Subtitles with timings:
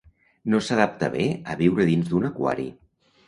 [0.53, 2.69] No s'adapta bé a viure dins d'un aquari.